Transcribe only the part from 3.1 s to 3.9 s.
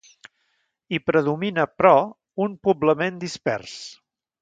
dispers.